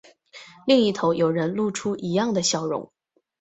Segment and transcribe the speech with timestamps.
[0.65, 2.91] 另一头有人露出一样的笑容